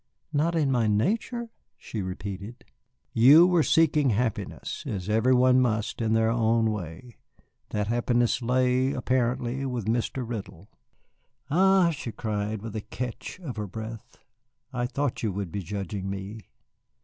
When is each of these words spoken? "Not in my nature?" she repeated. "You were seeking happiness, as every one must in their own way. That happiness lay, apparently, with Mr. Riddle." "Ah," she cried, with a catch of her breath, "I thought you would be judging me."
"Not 0.33 0.55
in 0.55 0.71
my 0.71 0.87
nature?" 0.87 1.51
she 1.77 2.01
repeated. 2.01 2.65
"You 3.13 3.45
were 3.45 3.61
seeking 3.61 4.09
happiness, 4.09 4.83
as 4.87 5.07
every 5.07 5.35
one 5.35 5.61
must 5.61 6.01
in 6.01 6.13
their 6.13 6.31
own 6.31 6.71
way. 6.71 7.17
That 7.69 7.85
happiness 7.85 8.41
lay, 8.41 8.93
apparently, 8.93 9.63
with 9.67 9.85
Mr. 9.85 10.27
Riddle." 10.27 10.71
"Ah," 11.51 11.91
she 11.91 12.11
cried, 12.11 12.63
with 12.63 12.75
a 12.75 12.81
catch 12.81 13.39
of 13.41 13.57
her 13.57 13.67
breath, 13.67 14.17
"I 14.73 14.87
thought 14.87 15.21
you 15.21 15.31
would 15.33 15.51
be 15.51 15.61
judging 15.61 16.09
me." 16.09 16.45